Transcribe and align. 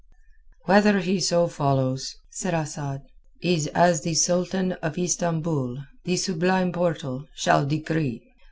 "Whether 0.65 0.99
he 1.01 1.19
so 1.19 1.47
follows," 1.47 2.15
said 2.31 2.55
Asad, 2.55 3.03
"is 3.43 3.67
as 3.67 4.01
the 4.01 4.15
Sultan 4.15 4.71
of 4.81 4.97
Istambul, 4.97 5.77
the 6.05 6.17
Sublime 6.17 6.71
Portal, 6.71 7.27
shall 7.35 7.67
decree. 7.67 8.27